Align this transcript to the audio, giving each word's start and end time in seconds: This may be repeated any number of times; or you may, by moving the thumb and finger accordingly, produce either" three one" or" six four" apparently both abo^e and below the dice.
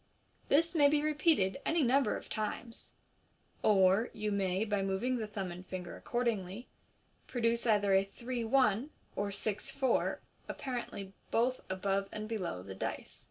This 0.49 0.73
may 0.73 0.87
be 0.89 1.03
repeated 1.03 1.57
any 1.63 1.83
number 1.83 2.17
of 2.17 2.27
times; 2.27 2.93
or 3.61 4.09
you 4.13 4.31
may, 4.31 4.65
by 4.65 4.81
moving 4.81 5.17
the 5.17 5.27
thumb 5.27 5.51
and 5.51 5.63
finger 5.63 5.95
accordingly, 5.95 6.67
produce 7.27 7.67
either" 7.67 8.03
three 8.17 8.43
one" 8.43 8.89
or" 9.15 9.31
six 9.45 9.69
four" 9.69 10.21
apparently 10.49 11.13
both 11.29 11.61
abo^e 11.67 12.07
and 12.11 12.27
below 12.27 12.63
the 12.63 12.73
dice. 12.73 13.19